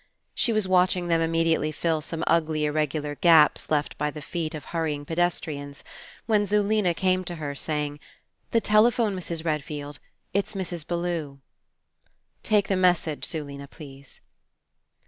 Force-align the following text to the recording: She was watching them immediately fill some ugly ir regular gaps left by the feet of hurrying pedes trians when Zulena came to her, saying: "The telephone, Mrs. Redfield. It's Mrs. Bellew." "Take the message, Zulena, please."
She 0.33 0.51
was 0.51 0.67
watching 0.67 1.09
them 1.09 1.21
immediately 1.21 1.71
fill 1.71 2.01
some 2.01 2.23
ugly 2.25 2.65
ir 2.65 2.71
regular 2.71 3.13
gaps 3.13 3.69
left 3.69 3.95
by 3.99 4.09
the 4.09 4.19
feet 4.23 4.55
of 4.55 4.65
hurrying 4.65 5.05
pedes 5.05 5.39
trians 5.39 5.83
when 6.25 6.47
Zulena 6.47 6.95
came 6.95 7.23
to 7.25 7.35
her, 7.35 7.53
saying: 7.53 7.99
"The 8.49 8.61
telephone, 8.61 9.15
Mrs. 9.15 9.45
Redfield. 9.45 9.99
It's 10.33 10.55
Mrs. 10.55 10.87
Bellew." 10.87 11.37
"Take 12.41 12.67
the 12.67 12.75
message, 12.75 13.25
Zulena, 13.27 13.67
please." 13.69 14.21